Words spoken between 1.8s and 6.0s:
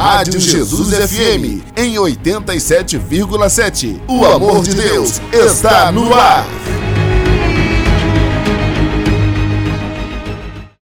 87,7. O amor de Deus está